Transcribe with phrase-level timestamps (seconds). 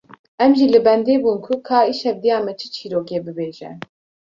[0.43, 3.71] Em jî li bendê bûn ku ka îşev diya me çi çîrokê bibêje